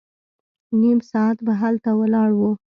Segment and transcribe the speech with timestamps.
[0.79, 2.51] نيم ساعت به هلته ولاړ وو.